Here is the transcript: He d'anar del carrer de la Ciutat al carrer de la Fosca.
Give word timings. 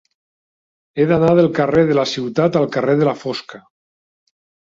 He 1.01 1.05
d'anar 1.11 1.33
del 1.39 1.49
carrer 1.59 1.83
de 1.91 1.97
la 1.99 2.07
Ciutat 2.13 2.59
al 2.61 2.67
carrer 2.77 2.97
de 3.01 3.09
la 3.09 3.15
Fosca. 3.25 3.63